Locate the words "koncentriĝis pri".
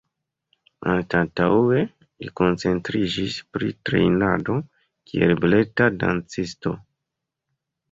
2.41-3.71